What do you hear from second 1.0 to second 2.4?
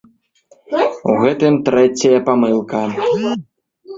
У гэтым трэцяя